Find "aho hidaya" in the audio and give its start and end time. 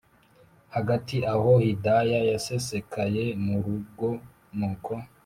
1.33-2.19